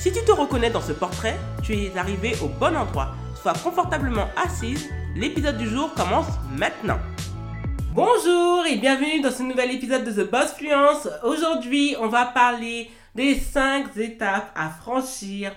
[0.00, 3.14] Si tu te reconnais dans ce portrait, tu es arrivé au bon endroit.
[3.40, 6.98] Sois confortablement assise, l'épisode du jour commence maintenant.
[7.92, 11.08] Bonjour et bienvenue dans ce nouvel épisode de The Boss Fluence.
[11.22, 15.52] Aujourd'hui, on va parler des 5 étapes à franchir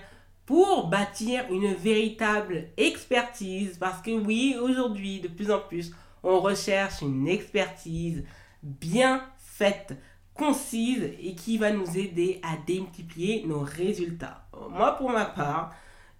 [0.46, 3.76] pour bâtir une véritable expertise.
[3.78, 5.92] Parce que oui, aujourd'hui, de plus en plus,
[6.22, 8.24] on recherche une expertise
[8.62, 9.96] bien faite,
[10.38, 14.46] concise et qui va nous aider à démultiplier nos résultats.
[14.70, 15.74] Moi, pour ma part,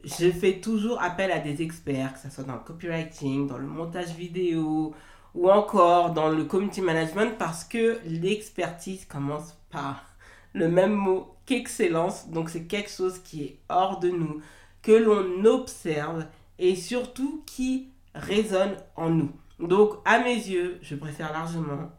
[0.05, 3.67] je fais toujours appel à des experts, que ce soit dans le copywriting, dans le
[3.67, 4.95] montage vidéo
[5.35, 10.05] ou encore dans le community management parce que l'expertise commence par
[10.53, 12.29] le même mot qu'excellence.
[12.29, 14.41] Donc c'est quelque chose qui est hors de nous,
[14.83, 16.27] que l'on observe
[16.59, 19.31] et surtout qui résonne en nous.
[19.61, 21.91] Donc à mes yeux, je préfère largement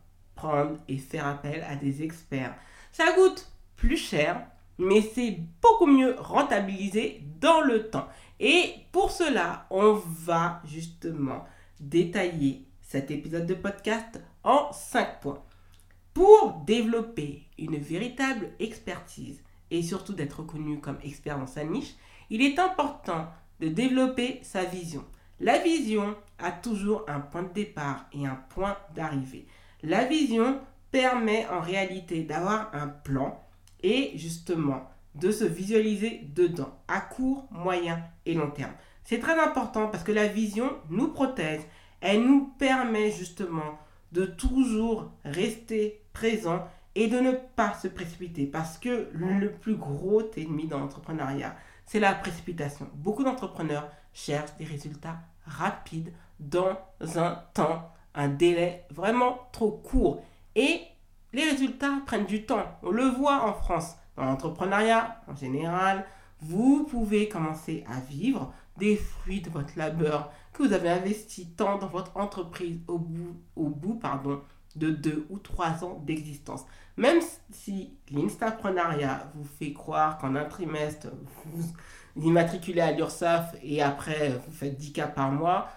[0.88, 2.56] et faire appel à des experts.
[2.92, 4.46] Ça coûte plus cher,
[4.78, 8.08] mais c'est beaucoup mieux rentabilisé dans le temps.
[8.40, 11.46] Et pour cela, on va justement
[11.80, 15.44] détailler cet épisode de podcast en 5 points.
[16.14, 21.96] Pour développer une véritable expertise et surtout d'être reconnu comme expert dans sa niche,
[22.30, 23.28] il est important
[23.60, 25.06] de développer sa vision.
[25.40, 29.48] La vision a toujours un point de départ et un point d'arrivée.
[29.84, 30.60] La vision
[30.92, 33.42] permet en réalité d'avoir un plan
[33.82, 38.74] et justement de se visualiser dedans à court, moyen et long terme.
[39.04, 41.62] C'est très important parce que la vision nous protège,
[42.02, 43.80] elle nous permet justement
[44.12, 50.24] de toujours rester présent et de ne pas se précipiter parce que le plus gros
[50.36, 52.90] ennemi dans l'entrepreneuriat, c'est la précipitation.
[52.94, 56.78] Beaucoup d'entrepreneurs cherchent des résultats rapides dans
[57.16, 60.24] un temps, un délai vraiment trop court.
[60.56, 60.82] Et
[61.34, 62.66] les résultats prennent du temps.
[62.84, 63.96] On le voit en France.
[64.16, 66.06] Dans l'entrepreneuriat, en général,
[66.42, 71.78] vous pouvez commencer à vivre des fruits de votre labeur que vous avez investi tant
[71.78, 74.42] dans votre entreprise au bout, au bout pardon,
[74.76, 76.66] de deux ou trois ans d'existence.
[76.98, 77.20] Même
[77.52, 81.08] si l'instapreneuriat vous fait croire qu'en un trimestre,
[81.46, 81.66] vous
[82.22, 85.70] immatriculez à l'URSSAF et après vous faites 10 cas par mois,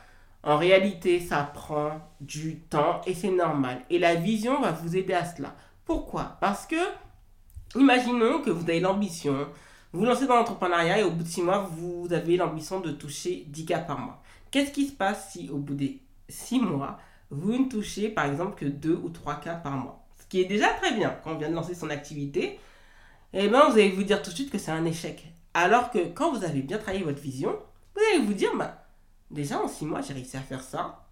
[0.44, 3.82] en réalité, ça prend du temps et c'est normal.
[3.90, 5.54] Et la vision va vous aider à cela.
[5.84, 6.36] Pourquoi?
[6.40, 6.76] Parce que,
[7.76, 9.46] imaginons que vous avez l'ambition,
[9.92, 13.44] vous lancez dans l'entrepreneuriat et au bout de 6 mois, vous avez l'ambition de toucher
[13.48, 14.22] 10 cas par mois.
[14.50, 16.98] Qu'est-ce qui se passe si au bout des 6 mois,
[17.30, 20.04] vous ne touchez par exemple que 2 ou 3 cas par mois?
[20.18, 22.58] Ce qui est déjà très bien quand on vient de lancer son activité.
[23.34, 25.24] Eh bien, vous allez vous dire tout de suite que c'est un échec.
[25.54, 27.56] Alors que quand vous avez bien travaillé votre vision,
[27.94, 28.81] vous allez vous dire, bah,
[29.32, 31.04] déjà en six mois, j'ai réussi à faire ça.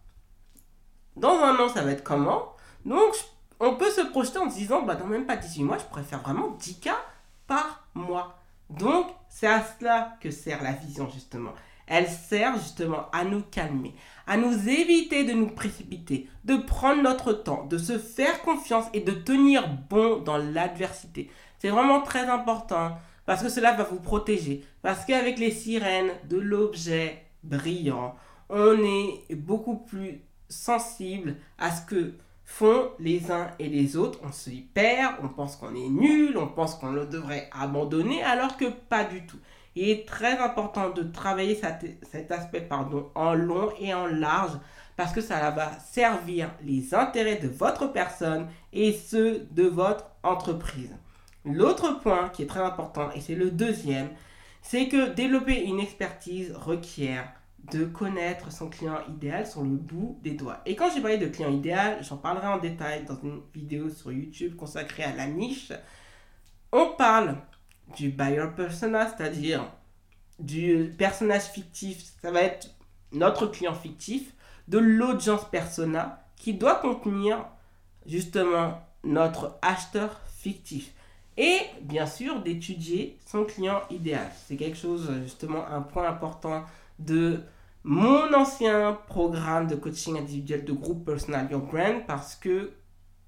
[1.16, 2.54] Dans un an, ça va être comment?
[2.84, 3.14] Donc,
[3.58, 6.02] on peut se projeter en se disant, bah, dans même pas 18 mois, je pourrais
[6.02, 6.98] faire vraiment 10 cas
[7.46, 8.38] par mois.
[8.70, 11.52] Donc, c'est à cela que sert la vision, justement.
[11.86, 13.94] Elle sert justement à nous calmer,
[14.28, 19.00] à nous éviter de nous précipiter, de prendre notre temps, de se faire confiance et
[19.00, 21.30] de tenir bon dans l'adversité.
[21.58, 24.64] C'est vraiment très important parce que cela va vous protéger.
[24.82, 28.14] Parce qu'avec les sirènes de l'objet, brillant.
[28.48, 32.14] On est beaucoup plus sensible à ce que
[32.44, 34.18] font les uns et les autres.
[34.24, 38.56] On se perd, on pense qu'on est nul, on pense qu'on le devrait abandonner, alors
[38.56, 39.38] que pas du tout.
[39.76, 44.58] Il est très important de travailler cet aspect pardon, en long et en large
[44.96, 50.94] parce que ça va servir les intérêts de votre personne et ceux de votre entreprise.
[51.46, 54.10] L'autre point qui est très important, et c'est le deuxième,
[54.60, 57.32] c'est que développer une expertise requiert
[57.64, 60.60] de connaître son client idéal sur le bout des doigts.
[60.66, 64.12] Et quand j'ai parlé de client idéal, j'en parlerai en détail dans une vidéo sur
[64.12, 65.72] YouTube consacrée à la niche.
[66.72, 67.36] On parle
[67.96, 69.70] du buyer persona, c'est-à-dire
[70.38, 72.70] du personnage fictif, ça va être
[73.12, 74.32] notre client fictif,
[74.68, 77.44] de l'audience persona qui doit contenir
[78.06, 80.92] justement notre acheteur fictif
[81.36, 84.30] et bien sûr d'étudier son client idéal.
[84.46, 86.64] C'est quelque chose, justement, un point important
[87.00, 87.40] de
[87.82, 92.72] mon ancien programme de coaching individuel de groupe Personal Your Brand parce que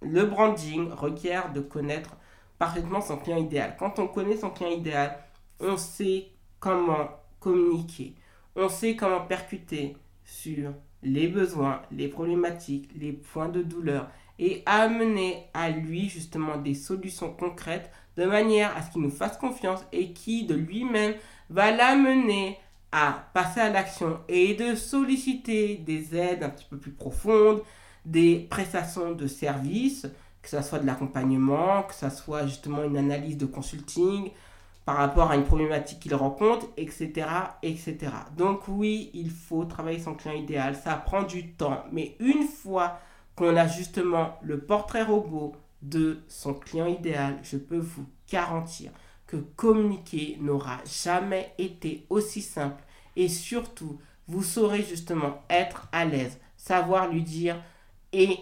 [0.02, 2.16] le branding requiert de connaître
[2.58, 3.76] parfaitement son client idéal.
[3.78, 5.19] Quand on connaît son client idéal,
[5.60, 6.28] on sait
[6.60, 7.08] comment
[7.40, 8.14] communiquer.
[8.54, 10.72] On sait comment percuter sur
[11.02, 14.08] les besoins, les problématiques, les points de douleur
[14.38, 19.36] et amener à lui justement des solutions concrètes de manière à ce qu'il nous fasse
[19.38, 21.14] confiance et qui de lui-même
[21.50, 22.58] va l'amener
[22.92, 27.62] à passer à l'action et de solliciter des aides un petit peu plus profondes,
[28.04, 30.06] des prestations de services,
[30.42, 34.30] que ce soit de l'accompagnement, que ce soit justement une analyse de consulting
[34.84, 37.26] par rapport à une problématique qu'il rencontre, etc.,
[37.62, 37.96] etc.
[38.36, 42.98] Donc oui, il faut travailler son client idéal, ça prend du temps, mais une fois
[43.36, 48.90] qu'on a justement le portrait robot de son client idéal, je peux vous garantir
[49.32, 52.84] que communiquer n'aura jamais été aussi simple.
[53.17, 53.99] Et surtout,
[54.29, 57.56] vous saurez justement être à l'aise, savoir lui dire
[58.12, 58.37] et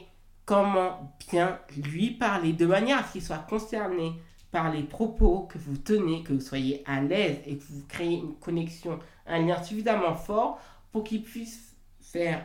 [0.45, 4.15] comment bien lui parler de manière à ce qu'il soit concerné
[4.51, 8.17] par les propos que vous tenez, que vous soyez à l'aise et que vous créez
[8.17, 8.99] une connexion,
[9.29, 10.59] un lien suffisamment fort
[10.91, 12.45] pour qu'il puisse faire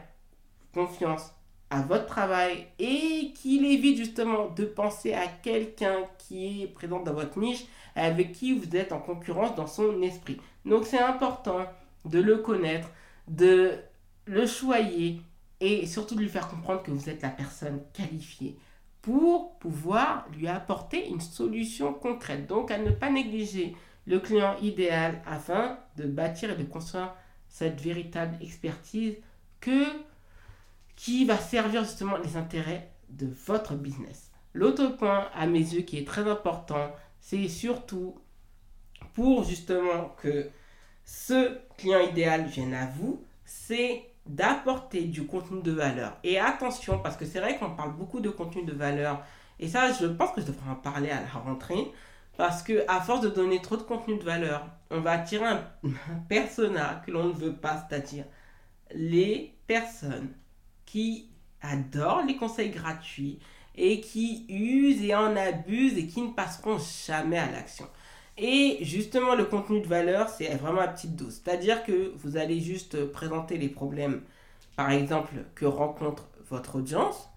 [0.72, 1.34] confiance
[1.82, 7.40] votre travail et qu'il évite justement de penser à quelqu'un qui est présent dans votre
[7.40, 10.40] niche, avec qui vous êtes en concurrence dans son esprit.
[10.66, 11.66] Donc c'est important
[12.06, 12.90] de le connaître,
[13.28, 13.74] de
[14.26, 15.22] le choyer
[15.60, 18.58] et surtout de lui faire comprendre que vous êtes la personne qualifiée
[19.02, 22.48] pour pouvoir lui apporter une solution concrète.
[22.48, 23.76] Donc à ne pas négliger
[24.08, 27.14] le client idéal afin de bâtir et de construire
[27.48, 29.16] cette véritable expertise
[29.62, 29.86] que
[30.96, 34.32] qui va servir justement les intérêts de votre business.
[34.54, 38.16] L'autre point à mes yeux qui est très important, c'est surtout
[39.14, 40.50] pour justement que
[41.04, 46.18] ce client idéal vienne à vous, c'est d'apporter du contenu de valeur.
[46.24, 49.24] Et attention, parce que c'est vrai qu'on parle beaucoup de contenu de valeur,
[49.60, 51.92] et ça, je pense que je devrais en parler à la rentrée,
[52.38, 55.68] parce que à force de donner trop de contenu de valeur, on va attirer un,
[55.84, 58.26] un persona que l'on ne veut pas, c'est-à-dire
[58.94, 60.34] les personnes
[60.96, 61.28] qui
[61.62, 63.40] adorent les conseils gratuits
[63.76, 67.86] et qui usent et en abusent et qui ne passeront jamais à l'action.
[68.38, 71.42] Et justement, le contenu de valeur, c'est vraiment à petite dose.
[71.44, 74.22] C'est-à-dire que vous allez juste présenter les problèmes,
[74.78, 77.28] par exemple, que rencontre votre audience,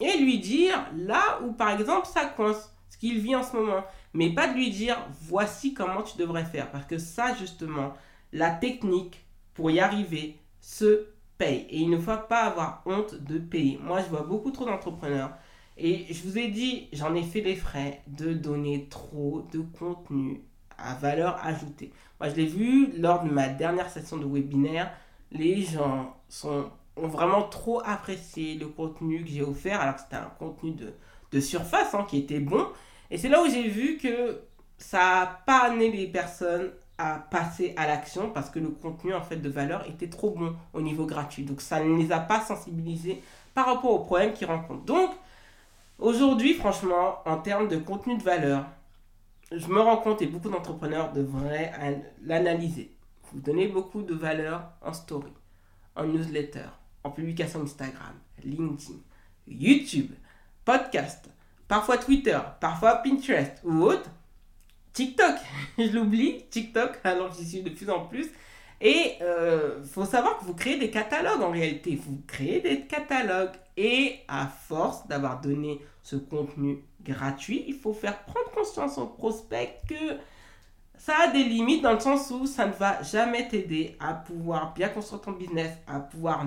[0.00, 3.84] et lui dire là où, par exemple, ça coince, ce qu'il vit en ce moment.
[4.14, 6.72] Mais pas de lui dire voici comment tu devrais faire.
[6.72, 7.94] Parce que ça, justement,
[8.32, 9.24] la technique
[9.54, 11.66] pour y arriver se paye.
[11.70, 13.78] Et il ne faut pas avoir honte de payer.
[13.82, 15.30] Moi, je vois beaucoup trop d'entrepreneurs.
[15.76, 20.42] Et je vous ai dit, j'en ai fait les frais de donner trop de contenu
[20.78, 21.92] à valeur ajoutée.
[22.20, 24.90] Moi, je l'ai vu lors de ma dernière session de webinaire.
[25.32, 29.80] Les gens sont, ont vraiment trop apprécié le contenu que j'ai offert.
[29.80, 30.94] Alors que c'était un contenu de,
[31.32, 32.66] de surface hein, qui était bon.
[33.10, 34.40] Et c'est là où j'ai vu que
[34.78, 39.22] ça n'a pas amené les personnes à passer à l'action parce que le contenu en
[39.22, 41.44] fait de valeur était trop bon au niveau gratuit.
[41.44, 43.22] Donc ça ne les a pas sensibilisés
[43.54, 44.84] par rapport aux problèmes qu'ils rencontrent.
[44.84, 45.10] Donc
[45.98, 48.66] aujourd'hui, franchement, en termes de contenu de valeur,
[49.52, 51.72] je me rends compte et beaucoup d'entrepreneurs devraient
[52.22, 52.92] l'analyser.
[53.32, 55.32] Vous donnez beaucoup de valeur en story,
[55.94, 56.68] en newsletter,
[57.04, 58.14] en publication Instagram,
[58.44, 58.98] LinkedIn,
[59.46, 60.12] YouTube,
[60.64, 61.28] podcast,
[61.68, 64.10] parfois Twitter, parfois Pinterest ou autre
[64.96, 65.36] TikTok,
[65.78, 68.28] je l'oublie, TikTok, alors j'y suis de plus en plus.
[68.80, 72.00] Et il euh, faut savoir que vous créez des catalogues en réalité.
[72.02, 73.52] Vous créez des catalogues.
[73.76, 79.68] Et à force d'avoir donné ce contenu gratuit, il faut faire prendre conscience aux prospects
[79.86, 80.16] que
[80.96, 84.72] ça a des limites dans le sens où ça ne va jamais t'aider à pouvoir
[84.72, 86.46] bien construire ton business, à pouvoir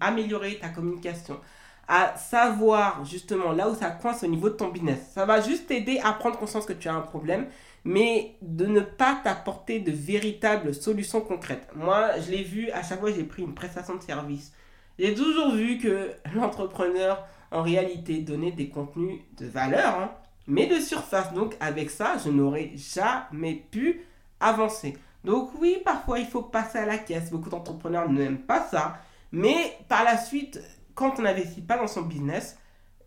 [0.00, 1.40] améliorer ta communication,
[1.88, 5.00] à savoir justement là où ça coince au niveau de ton business.
[5.14, 7.48] Ça va juste t'aider à prendre conscience que tu as un problème
[7.88, 11.66] mais de ne pas t'apporter de véritables solutions concrètes.
[11.74, 14.52] Moi, je l'ai vu à chaque fois j'ai pris une prestation de service.
[14.98, 20.10] J'ai toujours vu que l'entrepreneur, en réalité, donnait des contenus de valeur, hein,
[20.46, 21.32] mais de surface.
[21.32, 24.02] Donc, avec ça, je n'aurais jamais pu
[24.38, 24.94] avancer.
[25.24, 27.30] Donc, oui, parfois, il faut passer à la caisse.
[27.30, 28.98] Beaucoup d'entrepreneurs n'aiment pas ça.
[29.32, 30.60] Mais par la suite,
[30.94, 32.58] quand on n'investit pas dans son business,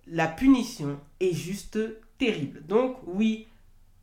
[0.07, 1.77] la punition est juste
[2.17, 2.65] terrible.
[2.65, 3.47] Donc, oui,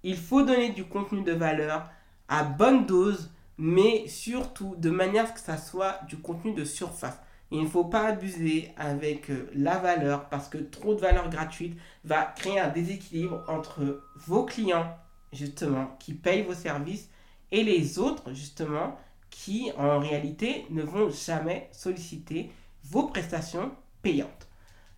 [0.02, 1.88] il faut donner du contenu de valeur
[2.28, 6.64] à bonne dose, mais surtout de manière à ce que ça soit du contenu de
[6.64, 7.19] surface.
[7.50, 11.78] Il ne faut pas abuser avec euh, la valeur parce que trop de valeur gratuite
[12.05, 14.95] va créer un déséquilibre entre vos clients,
[15.33, 17.09] justement, qui payent vos services
[17.50, 18.99] et les autres, justement,
[19.31, 22.50] qui en réalité ne vont jamais solliciter
[22.85, 24.49] vos prestations payantes.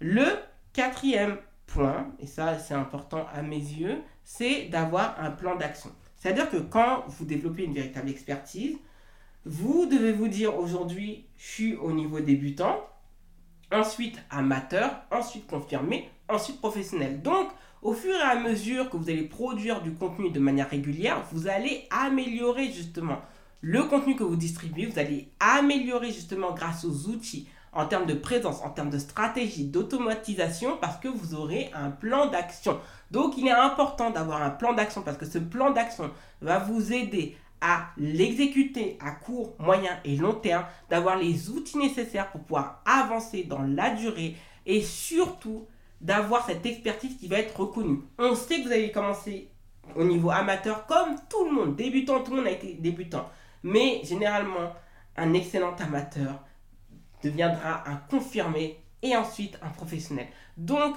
[0.00, 0.26] Le
[0.72, 5.90] quatrième point, et ça c'est important à mes yeux, c'est d'avoir un plan d'action.
[6.14, 8.76] C'est-à-dire que quand vous développez une véritable expertise,
[9.44, 12.78] vous devez vous dire aujourd'hui, je suis au niveau débutant,
[13.72, 17.22] ensuite amateur, ensuite confirmé, ensuite professionnel.
[17.22, 17.48] Donc,
[17.82, 21.48] au fur et à mesure que vous allez produire du contenu de manière régulière, vous
[21.48, 23.18] allez améliorer justement
[23.62, 28.14] le contenu que vous distribuez, vous allez améliorer justement grâce aux outils en termes de
[28.14, 32.80] présence, en termes de stratégie, d'automatisation, parce que vous aurez un plan d'action.
[33.10, 36.10] Donc il est important d'avoir un plan d'action, parce que ce plan d'action
[36.40, 42.30] va vous aider à l'exécuter à court, moyen et long terme, d'avoir les outils nécessaires
[42.30, 44.36] pour pouvoir avancer dans la durée
[44.66, 45.66] et surtout
[46.00, 48.00] d'avoir cette expertise qui va être reconnue.
[48.18, 49.50] On sait que vous avez commencé
[49.94, 53.28] au niveau amateur comme tout le monde, débutant, tout le monde a été débutant.
[53.62, 54.72] Mais généralement,
[55.16, 56.42] un excellent amateur
[57.22, 60.26] deviendra un confirmé et ensuite un professionnel.
[60.56, 60.96] Donc,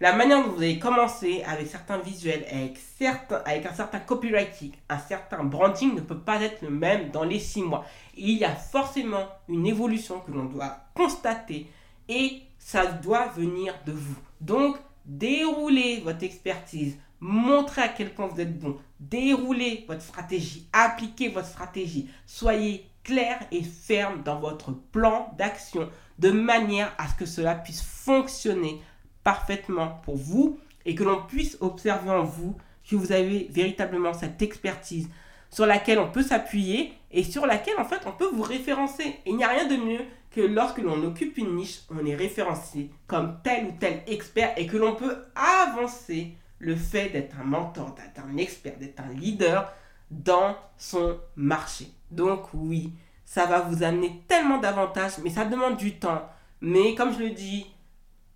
[0.00, 4.72] la manière dont vous avez commencé avec certains visuels, avec, certains, avec un certain copywriting,
[4.88, 7.84] un certain branding ne peut pas être le même dans les six mois.
[8.16, 11.70] Il y a forcément une évolution que l'on doit constater
[12.08, 14.16] et ça doit venir de vous.
[14.40, 21.28] Donc, déroulez votre expertise, montrez à quel point vous êtes bon, déroulez votre stratégie, appliquez
[21.28, 25.88] votre stratégie, soyez clair et ferme dans votre plan d'action
[26.18, 28.80] de manière à ce que cela puisse fonctionner
[29.24, 32.56] parfaitement pour vous et que l'on puisse observer en vous
[32.88, 35.08] que vous avez véritablement cette expertise
[35.50, 39.16] sur laquelle on peut s'appuyer et sur laquelle en fait on peut vous référencer.
[39.26, 42.90] il n'y a rien de mieux que lorsque l'on occupe une niche, on est référencé
[43.06, 47.94] comme tel ou tel expert et que l'on peut avancer le fait d'être un mentor,
[47.94, 49.72] d'être un expert, d'être un leader
[50.10, 51.86] dans son marché.
[52.10, 52.92] Donc oui,
[53.24, 56.28] ça va vous amener tellement d'avantages, mais ça demande du temps.
[56.60, 57.66] Mais comme je le dis,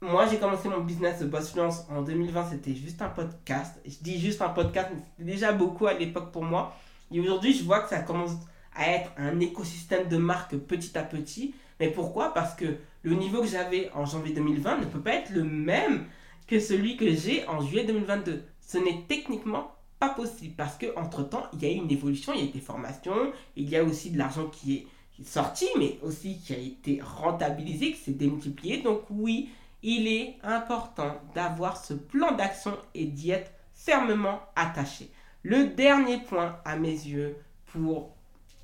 [0.01, 3.81] moi j'ai commencé mon business de Boss Fluence en 2020, c'était juste un podcast.
[3.85, 6.75] Je dis juste un podcast, mais c'était déjà beaucoup à l'époque pour moi.
[7.11, 8.33] Et aujourd'hui, je vois que ça commence
[8.75, 11.55] à être un écosystème de marque petit à petit.
[11.81, 12.33] Mais pourquoi?
[12.33, 16.07] Parce que le niveau que j'avais en janvier 2020 ne peut pas être le même
[16.47, 18.45] que celui que j'ai en juillet 2022.
[18.61, 19.74] Ce n'est techniquement
[20.11, 22.53] possible parce que entre temps il y a eu une évolution, il y a eu
[22.53, 24.87] des formations, il y a aussi de l'argent qui est,
[25.25, 28.83] sorti, mais aussi qui a été rentabilisé, qui s'est démultiplié.
[28.83, 29.49] Donc oui,
[29.81, 35.11] il est important d'avoir ce plan d'action et d'y être fermement attaché.
[35.45, 38.11] Le dernier point à mes yeux pour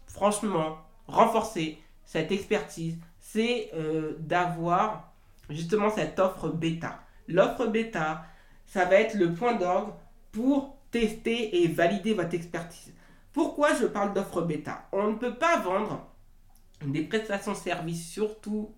[0.09, 5.13] franchement renforcer cette expertise, c'est euh, d'avoir
[5.51, 7.01] justement cette offre bêta.
[7.29, 8.25] L'offre bêta,
[8.67, 9.93] ça va être le point d'orgue
[10.33, 12.93] pour tester et valider votre expertise.
[13.33, 14.89] Pourquoi je parle d'offre bêta?
[14.93, 16.07] On ne peut pas vendre
[16.85, 18.73] des prestations de services, surtout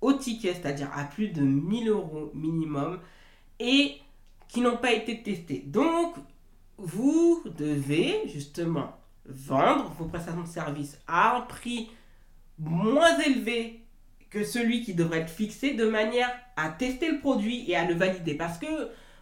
[0.00, 3.00] au ticket, c'est-à-dire à plus de 1000 euros minimum,
[3.58, 3.96] et
[4.48, 5.62] qui n'ont pas été testées.
[5.66, 6.14] Donc,
[6.78, 11.90] vous devez justement vendre vos prestations de services à un prix
[12.58, 13.84] moins élevé
[14.30, 17.94] que celui qui devrait être fixé de manière à tester le produit et à le
[17.94, 18.34] valider.
[18.34, 18.66] Parce que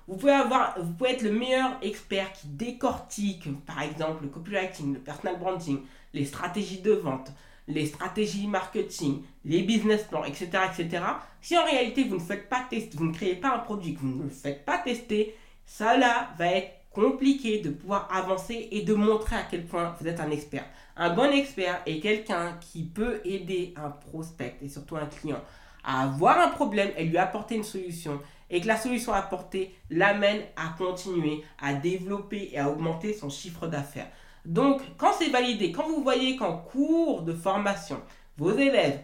[0.08, 4.94] vous pouvez, avoir, vous pouvez être le meilleur expert qui décortique, par exemple, le copywriting,
[4.94, 5.80] le personal branding,
[6.14, 7.30] les stratégies de vente,
[7.68, 11.02] les stratégies marketing, les business plans, etc., etc.
[11.42, 14.00] Si en réalité vous ne faites pas tester, vous ne créez pas un produit, que
[14.00, 15.36] vous ne le faites pas tester,
[15.66, 20.20] cela va être compliqué de pouvoir avancer et de montrer à quel point vous êtes
[20.20, 20.64] un expert.
[20.96, 25.42] Un bon expert est quelqu'un qui peut aider un prospect et surtout un client
[25.84, 30.42] à avoir un problème et lui apporter une solution et que la solution apportée l'amène
[30.56, 34.08] à continuer, à développer et à augmenter son chiffre d'affaires.
[34.44, 38.00] Donc, quand c'est validé, quand vous voyez qu'en cours de formation,
[38.36, 39.00] vos élèves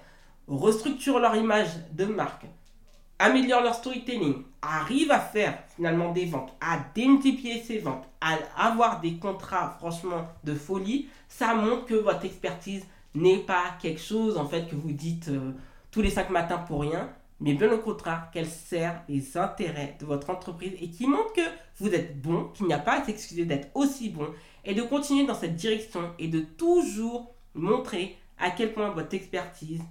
[0.47, 2.47] restructurent leur image de marque,
[3.19, 9.01] améliorent leur storytelling, arrivent à faire finalement des ventes, à démultiplier ces ventes, à avoir
[9.01, 14.47] des contrats franchement de folie, ça montre que votre expertise n'est pas quelque chose en
[14.47, 15.53] fait que vous dites euh,
[15.91, 17.09] tous les cinq matins pour rien,
[17.41, 21.41] mais bien au contraire, qu'elle sert les intérêts de votre entreprise et qui montre que
[21.79, 24.29] vous êtes bon, qu'il n'y a pas à s'excuser d'être aussi bon
[24.65, 29.83] et de continuer dans cette direction et de toujours montrer à quel point votre expertise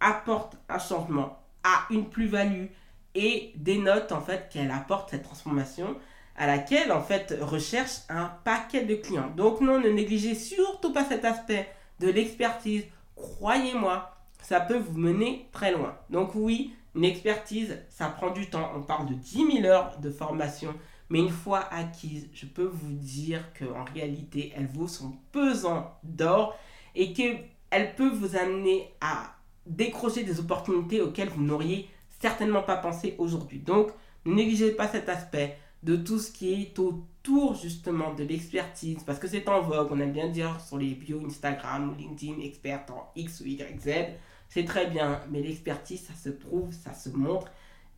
[0.00, 2.66] apporte un changement, a une plus-value
[3.14, 5.96] et dénote en fait qu'elle apporte cette transformation
[6.36, 9.32] à laquelle en fait recherche un paquet de clients.
[9.36, 11.68] Donc non, ne négligez surtout pas cet aspect
[12.00, 12.84] de l'expertise.
[13.14, 15.96] Croyez-moi, ça peut vous mener très loin.
[16.10, 18.70] Donc oui, une expertise, ça prend du temps.
[18.76, 20.74] On parle de 10 000 heures de formation.
[21.08, 26.56] Mais une fois acquise, je peux vous dire qu'en réalité, elle vaut son pesant d'or
[26.94, 29.34] et qu'elle peut vous amener à
[29.66, 31.88] décrocher des opportunités auxquelles vous n'auriez
[32.20, 33.58] certainement pas pensé aujourd'hui.
[33.58, 33.90] Donc,
[34.24, 39.18] ne négligez pas cet aspect de tout ce qui est autour justement de l'expertise, parce
[39.18, 42.84] que c'est en vogue, on aime bien dire sur les bios Instagram ou LinkedIn, expert
[42.90, 44.16] en X ou Y,
[44.52, 47.50] c'est très bien, mais l'expertise, ça se prouve, ça se montre,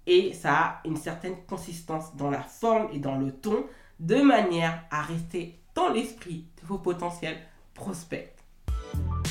[0.06, 3.64] et ça a une certaine consistance dans la forme et dans le ton,
[3.99, 7.38] de manière à rester dans l'esprit de vos potentiels
[7.75, 8.32] prospects.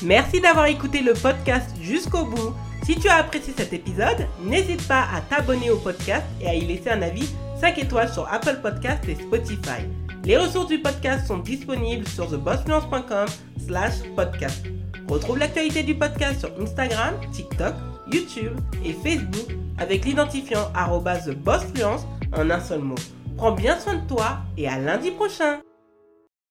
[0.03, 2.53] Merci d'avoir écouté le podcast jusqu'au bout.
[2.83, 6.65] Si tu as apprécié cet épisode, n'hésite pas à t'abonner au podcast et à y
[6.65, 7.29] laisser un avis
[7.61, 9.87] 5 étoiles sur Apple Podcast et Spotify.
[10.25, 13.27] Les ressources du podcast sont disponibles sur thebossfluence.com
[13.65, 14.65] slash podcast.
[15.13, 17.75] Retrouve l'actualité du podcast sur Instagram, TikTok,
[18.11, 22.95] YouTube et Facebook avec l'identifiant TheBossFluence en un seul mot.
[23.37, 25.59] Prends bien soin de toi et à lundi prochain